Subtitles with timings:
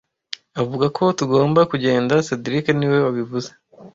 [0.61, 3.49] Avuga ko tugomba kugenda cedric niwe wabivuze